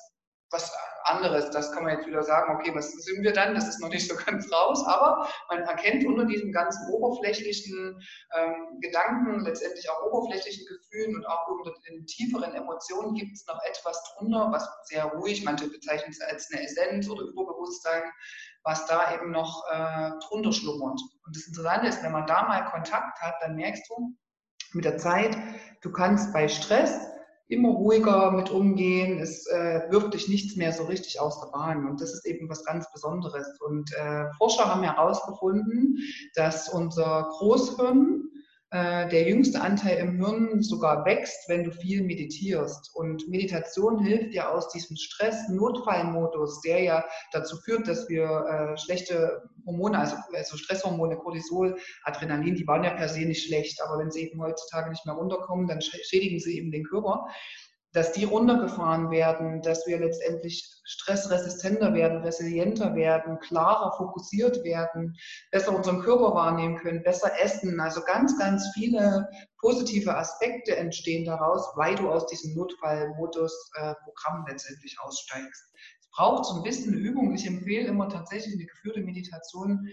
[0.51, 0.71] was
[1.06, 1.50] anderes.
[1.52, 3.56] Das kann man jetzt wieder sagen, okay, was sind wir dann?
[3.56, 8.00] Das ist noch nicht so ganz raus, aber man erkennt unter diesem ganzen oberflächlichen
[8.36, 13.60] ähm, Gedanken, letztendlich auch oberflächlichen Gefühlen und auch unter den tieferen Emotionen gibt es noch
[13.63, 18.04] etwas drunter, was sehr ruhig, manche bezeichnen es als eine Essenz oder Überbewusstsein,
[18.63, 21.00] was da eben noch äh, drunter schlummert.
[21.26, 24.15] Und das Interessante ist, wenn man da mal Kontakt hat, dann merkst du
[24.74, 25.38] mit der Zeit,
[25.82, 27.14] du kannst bei Stress
[27.48, 29.20] immer ruhiger mit umgehen.
[29.20, 31.88] Es äh, wirft dich nichts mehr so richtig aus der Bahn.
[31.88, 33.48] Und das ist eben was ganz Besonderes.
[33.62, 35.98] Und äh, Forscher haben herausgefunden,
[36.34, 38.14] dass unser Großhirn
[38.71, 42.91] äh, der jüngste Anteil im Hirn sogar wächst, wenn du viel meditierst.
[42.95, 49.43] Und Meditation hilft dir aus diesem Stress-Notfallmodus, der ja dazu führt, dass wir äh, schlechte
[49.65, 54.12] Hormone, also, also Stresshormone, Cortisol, Adrenalin, die waren ja per se nicht schlecht, aber wenn
[54.12, 57.28] sie eben heutzutage nicht mehr runterkommen, dann schädigen sie eben den Körper
[57.96, 65.16] dass die runtergefahren werden, dass wir letztendlich stressresistenter werden, resilienter werden, klarer fokussiert werden,
[65.50, 67.80] besser unseren Körper wahrnehmen können, besser essen.
[67.80, 69.30] Also ganz, ganz viele
[69.62, 75.64] positive Aspekte entstehen daraus, weil du aus diesem Notfallmodus-Programm äh, letztendlich aussteigst.
[76.02, 77.34] Es braucht so ein bisschen Übung.
[77.34, 79.88] Ich empfehle immer tatsächlich eine geführte Meditation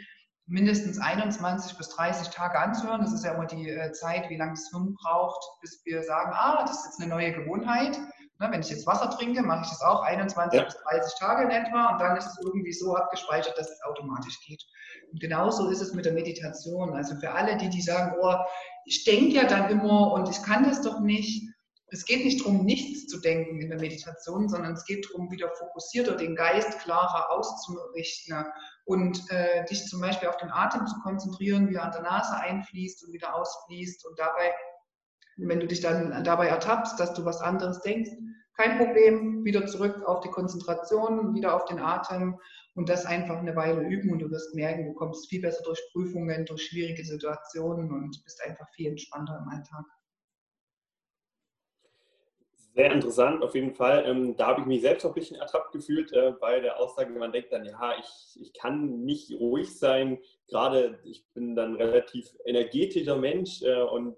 [0.46, 3.02] mindestens 21 bis 30 Tage anzuhören.
[3.02, 6.32] Das ist ja immer die äh, Zeit, wie lange das Hirn braucht, bis wir sagen,
[6.34, 7.98] ah, das ist jetzt eine neue Gewohnheit.
[8.38, 10.64] Ne, wenn ich jetzt Wasser trinke, mache ich das auch 21 ja.
[10.64, 14.38] bis 30 Tage in etwa und dann ist es irgendwie so abgespeichert, dass es automatisch
[14.46, 14.62] geht.
[15.12, 16.94] Und genauso ist es mit der Meditation.
[16.94, 18.34] Also für alle, die, die sagen, oh,
[18.84, 21.51] ich denke ja dann immer und ich kann das doch nicht.
[21.92, 25.50] Es geht nicht darum, nichts zu denken in der Meditation, sondern es geht darum, wieder
[25.50, 28.46] fokussierter den Geist klarer auszurichten
[28.86, 32.34] und äh, dich zum Beispiel auf den Atem zu konzentrieren, wie er an der Nase
[32.34, 34.52] einfließt und wieder ausfließt und dabei
[35.36, 38.10] wenn du dich dann dabei ertappst, dass du was anderes denkst,
[38.56, 42.38] kein Problem, wieder zurück auf die Konzentration, wieder auf den Atem
[42.74, 45.80] und das einfach eine Weile üben und du wirst merken, du kommst viel besser durch
[45.92, 49.84] Prüfungen, durch schwierige Situationen und bist einfach viel entspannter im Alltag.
[52.74, 54.04] Sehr interessant, auf jeden Fall.
[54.06, 57.12] Ähm, da habe ich mich selbst auch ein bisschen ertappt gefühlt äh, bei der Aussage,
[57.18, 60.18] man denkt dann, ja, ich, ich kann nicht ruhig sein.
[60.48, 64.16] Gerade ich bin dann relativ energetischer Mensch äh, und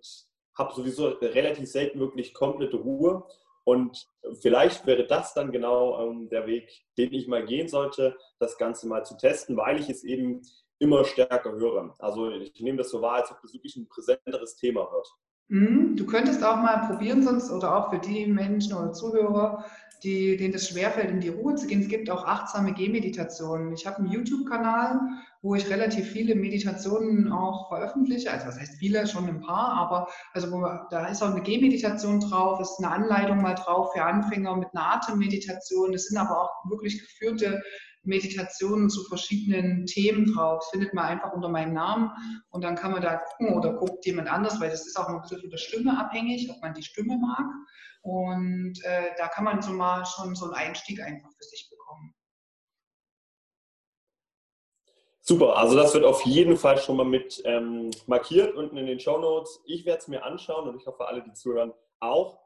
[0.57, 3.25] habe sowieso relativ selten wirklich komplette Ruhe.
[3.65, 4.07] Und
[4.41, 8.87] vielleicht wäre das dann genau ähm, der Weg, den ich mal gehen sollte, das Ganze
[8.87, 10.43] mal zu testen, weil ich es eben
[10.79, 11.93] immer stärker höre.
[11.99, 15.09] Also ich nehme das so wahr, als ob das wirklich ein präsenteres Thema wird.
[15.49, 15.97] Mhm.
[15.97, 19.65] Du könntest auch mal probieren, sonst oder auch für die Menschen oder Zuhörer,
[20.03, 21.81] die, denen es schwerfällt, in die Ruhe zu gehen.
[21.81, 23.73] Es gibt auch achtsame Gehmeditationen.
[23.73, 25.01] Ich habe einen YouTube-Kanal,
[25.43, 28.31] wo ich relativ viele Meditationen auch veröffentliche.
[28.31, 32.21] Also was heißt viele, schon ein paar, aber also wo, da ist auch eine Gehmeditation
[32.21, 35.95] drauf, ist eine Anleitung mal drauf für Anfänger mit einer Atemmeditation.
[35.95, 37.63] Es sind aber auch wirklich geführte
[38.07, 40.61] Meditationen zu verschiedenen Themen drauf.
[40.61, 42.11] Das findet man einfach unter meinem Namen
[42.51, 45.21] und dann kann man da gucken oder guckt jemand anders, weil das ist auch ein
[45.21, 47.47] bisschen von der Stimme abhängig, ob man die Stimme mag.
[48.03, 52.15] Und äh, da kann man so mal schon so einen Einstieg einfach für sich bekommen.
[55.27, 59.01] Super, also das wird auf jeden Fall schon mal mit ähm, markiert unten in den
[59.01, 59.59] Show Notes.
[59.65, 62.41] Ich werde es mir anschauen und ich hoffe, alle, die zuhören, auch,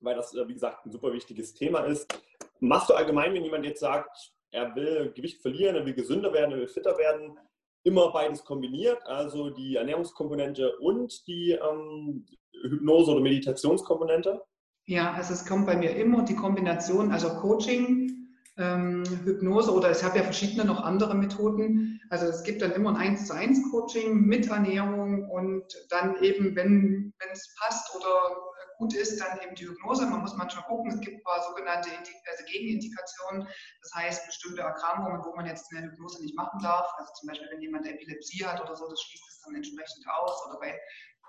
[0.00, 2.10] weil das, äh, wie gesagt, ein super wichtiges Thema ist.
[2.58, 6.52] Machst du allgemein, wenn jemand jetzt sagt, er will Gewicht verlieren, er will gesünder werden,
[6.52, 7.38] er will fitter werden,
[7.84, 12.26] immer beides kombiniert, also die Ernährungskomponente und die ähm,
[12.62, 14.40] Hypnose- oder Meditationskomponente?
[14.86, 18.22] Ja, also es kommt bei mir immer die Kombination, also Coaching,
[18.58, 22.00] ähm, Hypnose oder ich habe ja verschiedene noch andere Methoden.
[22.10, 26.54] Also es gibt dann immer ein 1 zu 1 Coaching mit Ernährung und dann eben,
[26.54, 28.51] wenn es passt oder
[28.82, 30.06] gut ist, dann eben die Hypnose.
[30.06, 33.48] Man muss manchmal gucken, es gibt ein paar sogenannte also Gegenindikationen,
[33.80, 36.92] das heißt bestimmte Erkrankungen, wo man jetzt eine Hypnose nicht machen darf.
[36.98, 40.46] Also zum Beispiel, wenn jemand Epilepsie hat oder so, das schließt es dann entsprechend aus
[40.46, 40.80] oder bei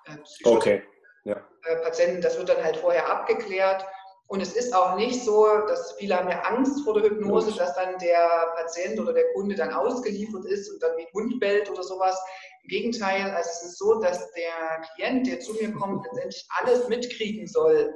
[0.05, 0.83] äh, okay
[1.25, 1.37] ja.
[1.65, 3.85] Äh, Patienten, das wird dann halt vorher abgeklärt.
[4.27, 7.75] Und es ist auch nicht so, dass viele haben ja Angst vor der Hypnose, dass
[7.75, 11.69] dann der Patient oder der Kunde dann ausgeliefert ist und dann wie ein Hund bellt
[11.69, 12.19] oder sowas.
[12.63, 16.87] Im Gegenteil, also es ist so, dass der Klient, der zu mir kommt, letztendlich alles
[16.87, 17.93] mitkriegen soll.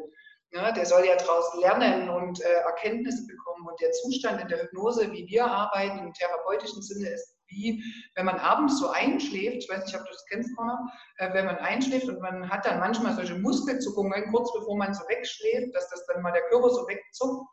[0.51, 3.67] Ja, der soll ja daraus lernen und äh, Erkenntnisse bekommen.
[3.67, 7.83] Und der Zustand in der Hypnose, wie wir arbeiten, im therapeutischen Sinne, ist wie
[8.15, 10.79] wenn man abends so einschläft, ich weiß nicht, ob du das kennst, Connor,
[11.17, 15.03] äh, wenn man einschläft und man hat dann manchmal solche Muskelzuckungen, kurz bevor man so
[15.07, 17.47] wegschläft, dass das dann mal der Körper so wegzuckt.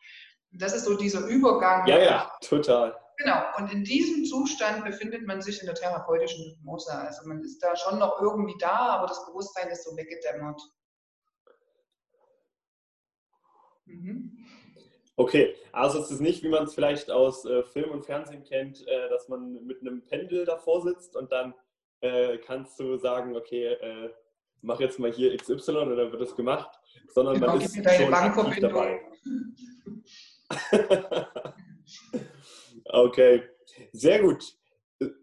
[0.53, 1.87] Das ist so dieser Übergang.
[1.87, 2.97] Ja, ja, total.
[3.17, 6.93] Genau, und in diesem Zustand befindet man sich in der therapeutischen Hypnose.
[6.93, 10.61] Also man ist da schon noch irgendwie da, aber das Bewusstsein ist so weggedämmert.
[13.87, 14.37] Mhm.
[15.17, 18.85] Okay, also es ist nicht, wie man es vielleicht aus äh, Film und Fernsehen kennt,
[18.89, 21.55] äh, dass man mit einem Pendel davor sitzt und dann
[22.01, 24.11] äh, kannst du sagen, okay, äh,
[24.61, 28.59] mach jetzt mal hier XY oder dann wird es gemacht, sondern man ist schon aktiv
[28.61, 29.03] dabei.
[33.03, 33.43] okay,
[33.93, 34.57] sehr gut.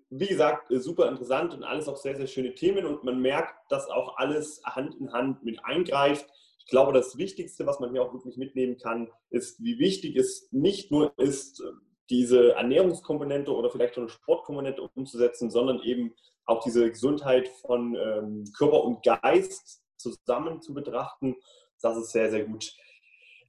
[0.10, 3.90] Wie gesagt, super interessant und alles auch sehr, sehr schöne Themen und man merkt, dass
[3.90, 6.30] auch alles Hand in Hand mit eingreift
[6.66, 10.48] ich glaube, das Wichtigste, was man hier auch wirklich mitnehmen kann, ist, wie wichtig es
[10.52, 11.64] nicht nur ist,
[12.10, 16.14] diese Ernährungskomponente oder vielleicht schon eine Sportkomponente umzusetzen, sondern eben
[16.46, 21.36] auch diese Gesundheit von ähm, Körper und Geist zusammen zu betrachten.
[21.82, 22.74] Das ist sehr, sehr gut.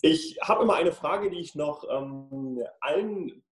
[0.01, 3.43] Ich habe immer eine Frage, die ich noch ähm, allen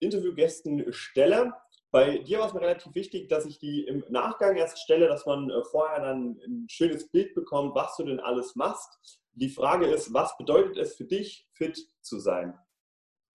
[0.00, 1.52] Interviewgästen stelle.
[1.90, 5.26] Bei dir war es mir relativ wichtig, dass ich die im Nachgang erst stelle, dass
[5.26, 9.20] man äh, vorher dann ein schönes Bild bekommt, was du denn alles machst.
[9.32, 12.58] Die Frage ist, was bedeutet es für dich, fit zu sein?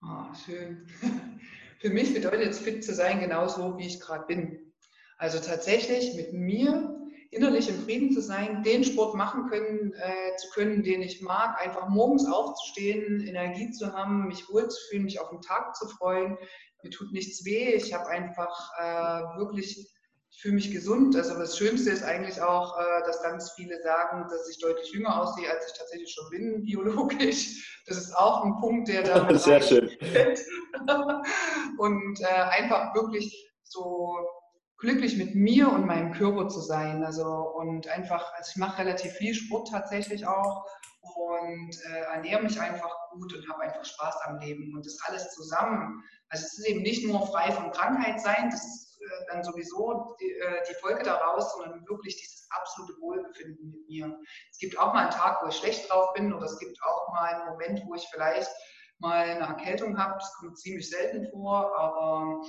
[0.03, 0.87] Oh, schön.
[1.79, 4.73] Für mich bedeutet es, fit zu sein, genauso wie ich gerade bin.
[5.17, 6.94] Also tatsächlich mit mir
[7.35, 11.61] innerlich im Frieden zu sein, den Sport machen können, äh, zu können, den ich mag,
[11.61, 16.37] einfach morgens aufzustehen, Energie zu haben, mich wohlzufühlen, mich auf den Tag zu freuen,
[16.83, 17.73] mir tut nichts weh.
[17.73, 19.91] Ich habe einfach äh, wirklich
[20.35, 21.15] ich fühle mich gesund.
[21.15, 25.21] Also das Schönste ist eigentlich auch, äh, dass ganz viele sagen, dass ich deutlich jünger
[25.21, 27.81] aussehe, als ich tatsächlich schon bin, biologisch.
[27.87, 29.89] Das ist auch ein Punkt, der da Sehr schön.
[31.77, 34.17] Und äh, einfach wirklich so
[34.77, 37.03] glücklich mit mir und meinem Körper zu sein.
[37.03, 40.65] Also und einfach, also ich mache relativ viel Sport tatsächlich auch
[41.01, 45.31] und äh, ernähre mich einfach gut und habe einfach Spaß am Leben und das alles
[45.33, 46.03] zusammen.
[46.29, 50.15] Also es ist eben nicht nur frei von Krankheit sein, das ist äh, dann sowieso
[50.19, 54.19] die, äh, die, Folge daraus, sondern wirklich dieses absolute Wohlbefinden mit mir.
[54.51, 57.13] Es gibt auch mal einen Tag, wo ich schlecht drauf bin oder es gibt auch
[57.13, 58.49] mal einen Moment, wo ich vielleicht
[58.99, 60.15] mal eine Erkältung habe.
[60.19, 62.41] Das kommt ziemlich selten vor, aber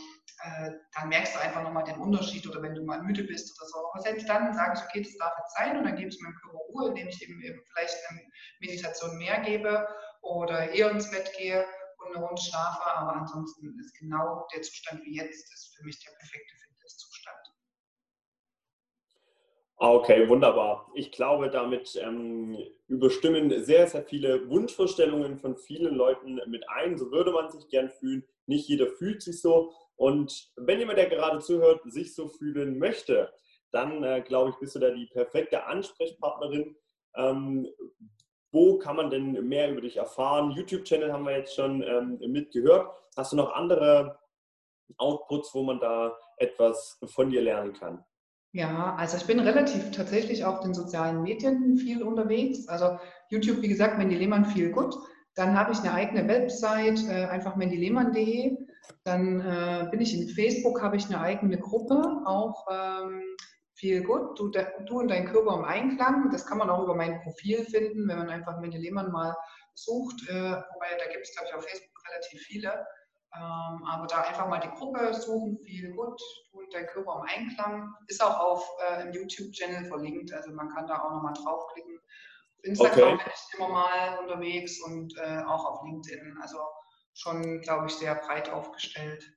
[0.43, 3.69] äh, dann merkst du einfach nochmal den Unterschied oder wenn du mal müde bist oder
[3.69, 3.91] so.
[3.91, 6.35] Aber selbst dann sage ich, okay, das darf jetzt sein und dann gebe ich meinem
[6.35, 8.21] Körper Ruhe, indem ich eben, eben vielleicht eine
[8.61, 9.87] Meditation mehr gebe
[10.23, 11.65] oder eher ins Bett gehe
[11.99, 12.85] und eine Runde schlafe.
[12.85, 16.66] Aber ansonsten ist genau der Zustand wie jetzt ist für mich der perfekte Fitnesszustand.
[19.79, 20.91] Okay, wunderbar.
[20.95, 22.57] Ich glaube, damit ähm,
[22.89, 26.97] überstimmen sehr, sehr viele Wunschvorstellungen von vielen Leuten mit ein.
[26.97, 28.25] So würde man sich gern fühlen.
[28.47, 29.73] Nicht jeder fühlt sich so.
[29.97, 33.31] Und wenn jemand, der gerade zuhört, sich so fühlen möchte,
[33.71, 36.75] dann äh, glaube ich, bist du da die perfekte Ansprechpartnerin.
[37.15, 37.69] Ähm,
[38.53, 40.53] wo kann man denn mehr über dich erfahren?
[40.53, 42.91] YouTube-Channel haben wir jetzt schon ähm, mitgehört.
[43.15, 44.19] Hast du noch andere
[44.97, 48.03] Outputs, wo man da etwas von dir lernen kann?
[48.57, 52.67] Ja, also ich bin relativ tatsächlich auf den sozialen Medien viel unterwegs.
[52.69, 54.95] Also YouTube, wie gesagt, Mandy Lehmann viel gut.
[55.35, 58.57] Dann habe ich eine eigene Website, äh, einfach mendylehmann.de.
[59.05, 63.21] Dann äh, bin ich in Facebook, habe ich eine eigene Gruppe, auch ähm,
[63.75, 64.39] viel gut.
[64.39, 66.31] Du, du, und dein Körper im Einklang.
[66.33, 69.37] Das kann man auch über mein Profil finden, wenn man einfach Mandy Lehmann mal
[69.75, 70.31] sucht.
[70.31, 72.87] Äh, wobei da gibt es, glaube ich, auf Facebook relativ viele.
[73.35, 76.21] Ähm, aber da einfach mal die Gruppe suchen, viel gut,
[76.53, 77.95] und dein Körper im Einklang.
[78.07, 81.99] Ist auch auf äh, im YouTube-Channel verlinkt, also man kann da auch nochmal draufklicken.
[81.99, 83.25] Auf Instagram okay.
[83.25, 86.39] bin ich immer mal unterwegs und äh, auch auf LinkedIn.
[86.41, 86.59] Also
[87.15, 89.33] schon, glaube ich, sehr breit aufgestellt.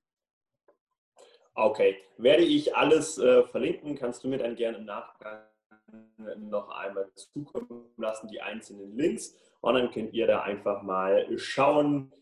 [1.55, 5.43] Okay, werde ich alles äh, verlinken, kannst du mir dann gerne im Nachgang
[6.37, 9.35] noch einmal zukommen lassen, die einzelnen Links.
[9.61, 12.13] Und dann könnt ihr da einfach mal schauen,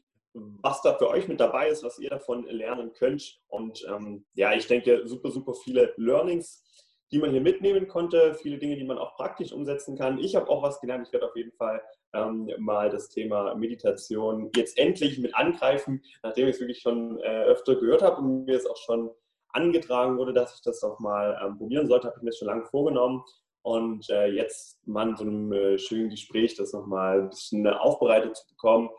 [0.61, 3.39] was da für euch mit dabei ist, was ihr davon lernen könnt.
[3.47, 6.63] Und ähm, ja, ich denke, super, super viele Learnings,
[7.11, 10.19] die man hier mitnehmen konnte, viele Dinge, die man auch praktisch umsetzen kann.
[10.19, 11.07] Ich habe auch was gelernt.
[11.07, 11.81] Ich werde auf jeden Fall
[12.13, 17.43] ähm, mal das Thema Meditation jetzt endlich mit angreifen, nachdem ich es wirklich schon äh,
[17.43, 19.09] öfter gehört habe und mir es auch schon
[19.49, 22.65] angetragen wurde, dass ich das auch mal ähm, probieren sollte, habe ich mir schon lange
[22.65, 23.23] vorgenommen.
[23.61, 28.37] Und äh, jetzt mal in so einem äh, schönen Gespräch das nochmal ein bisschen aufbereitet
[28.37, 28.89] zu bekommen,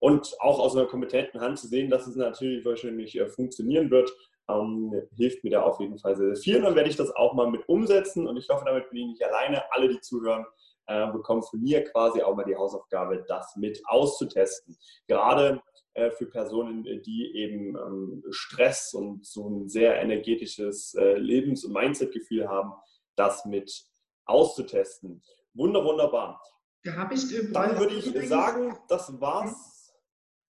[0.00, 4.10] und auch aus einer kompetenten Hand zu sehen, dass es natürlich wahrscheinlich äh, funktionieren wird,
[4.48, 6.56] ähm, hilft mir da auf jeden Fall sehr, sehr viel.
[6.56, 9.06] Und dann werde ich das auch mal mit umsetzen und ich hoffe, damit bin ich
[9.06, 9.62] nicht alleine.
[9.72, 10.44] Alle, die zuhören,
[10.86, 14.76] äh, bekommen von mir quasi auch mal die Hausaufgabe, das mit auszutesten.
[15.06, 15.62] Gerade
[15.94, 21.74] äh, für Personen, die eben ähm, Stress und so ein sehr energetisches äh, Lebens- und
[21.74, 22.72] Mindset-Gefühl haben,
[23.16, 23.84] das mit
[24.24, 25.22] auszutesten.
[25.54, 26.40] Wunder, wunderbar.
[26.82, 29.69] Da habe ich Dann würde ich sagen, das war's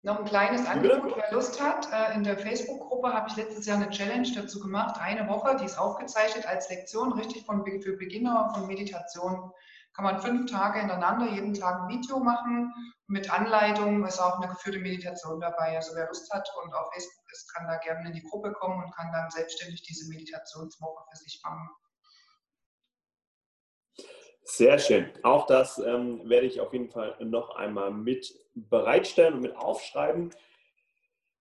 [0.02, 1.88] noch ein kleines Angebot, wer Lust hat.
[1.92, 5.64] Äh, in der Facebook-Gruppe habe ich letztes Jahr eine Challenge dazu gemacht, eine Woche, die
[5.64, 9.50] ist aufgezeichnet als Lektion, richtig von, für Beginner von Meditation.
[9.94, 12.72] Kann man fünf Tage hintereinander, jeden Tag ein Video machen.
[13.08, 15.74] Mit Anleitung ist auch eine geführte Meditation dabei.
[15.74, 18.84] Also wer Lust hat und auf Facebook ist, kann da gerne in die Gruppe kommen
[18.84, 21.68] und kann dann selbstständig diese Meditationswoche für sich machen.
[24.50, 25.10] Sehr schön.
[25.24, 28.32] Auch das ähm, werde ich auf jeden Fall noch einmal mit
[28.68, 30.30] bereitstellen und mit aufschreiben.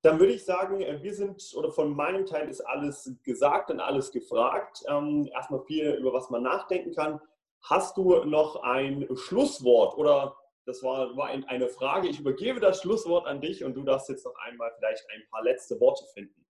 [0.01, 3.79] Dann würde ich sagen, äh, wir sind, oder von meinem Teil ist alles gesagt und
[3.79, 4.83] alles gefragt.
[4.87, 7.19] Ähm, erstmal viel, über was man nachdenken kann.
[7.63, 12.09] Hast du noch ein Schlusswort oder das war, war eine Frage.
[12.09, 15.41] Ich übergebe das Schlusswort an dich und du darfst jetzt noch einmal vielleicht ein paar
[15.43, 16.45] letzte Worte finden.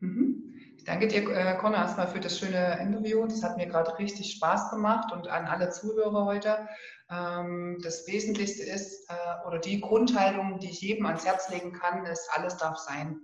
[0.00, 0.54] Mhm.
[0.76, 3.24] Ich danke dir, äh, Conor, erstmal für das schöne Interview.
[3.26, 6.68] Das hat mir gerade richtig Spaß gemacht und an alle Zuhörer heute.
[7.10, 12.06] Ähm, das Wesentlichste ist, äh, oder die Grundhaltung, die ich jedem ans Herz legen kann,
[12.06, 13.20] ist, alles darf sein.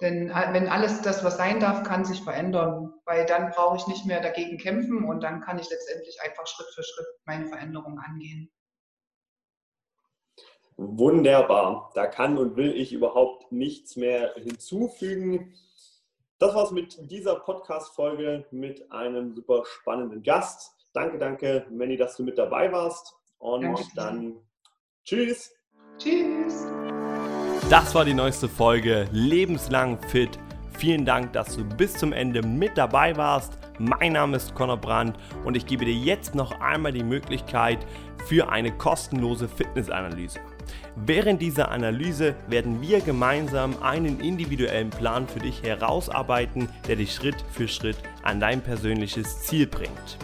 [0.00, 3.86] Denn äh, wenn alles das, was sein darf, kann sich verändern, weil dann brauche ich
[3.86, 7.98] nicht mehr dagegen kämpfen und dann kann ich letztendlich einfach Schritt für Schritt meine Veränderung
[7.98, 8.50] angehen.
[10.76, 11.90] Wunderbar.
[11.94, 15.54] Da kann und will ich überhaupt nichts mehr hinzufügen.
[16.38, 20.79] Das war's mit dieser Podcast-Folge mit einem super spannenden Gast.
[20.92, 23.14] Danke, danke, Manny, dass du mit dabei warst.
[23.38, 23.82] Und danke.
[23.94, 24.36] dann
[25.04, 25.52] tschüss.
[25.98, 26.66] Tschüss.
[27.68, 30.38] Das war die neueste Folge Lebenslang fit
[30.80, 33.52] Vielen Dank, dass du bis zum Ende mit dabei warst.
[33.78, 35.14] Mein Name ist Conor Brandt
[35.44, 37.80] und ich gebe dir jetzt noch einmal die Möglichkeit
[38.24, 40.40] für eine kostenlose Fitnessanalyse.
[40.96, 47.36] Während dieser Analyse werden wir gemeinsam einen individuellen Plan für dich herausarbeiten, der dich Schritt
[47.52, 50.16] für Schritt an dein persönliches Ziel bringt.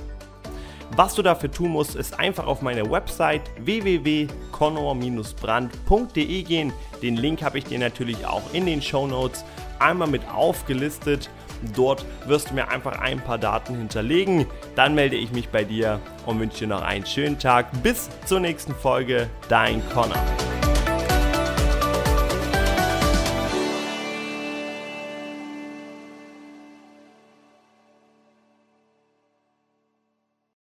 [0.97, 6.72] Was du dafür tun musst, ist einfach auf meine Website www.conor-brand.de gehen.
[7.03, 9.44] Den Link habe ich dir natürlich auch in den Show Notes
[9.78, 11.28] einmal mit aufgelistet.
[11.74, 14.47] Dort wirst du mir einfach ein paar Daten hinterlegen.
[14.74, 17.66] Dann melde ich mich bei dir und wünsche dir noch einen schönen Tag.
[17.82, 19.28] Bis zur nächsten Folge.
[19.51, 20.16] Dein Connor.